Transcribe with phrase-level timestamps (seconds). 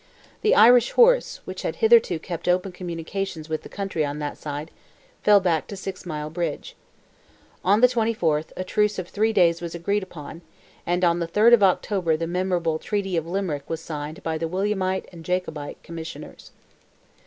[0.41, 4.71] The Irish horse, which had hitherto kept open communications with the country on that side,
[5.21, 6.75] fell back to Six Mile Bridge.
[7.63, 10.41] On the 24th, a truce of three days was agreed upon,
[10.87, 14.49] and on the 3rd of October the memorable "Treaty of Limerick" was signed by the
[14.49, 16.49] Williamite and Jacobite commissioners.